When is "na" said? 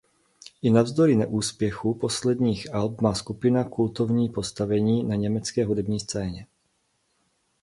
5.03-5.15